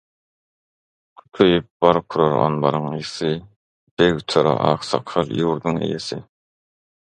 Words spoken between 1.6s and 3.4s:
bark urar anbaryň ysy,